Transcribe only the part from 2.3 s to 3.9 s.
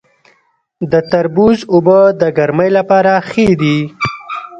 ګرمۍ لپاره ښې دي.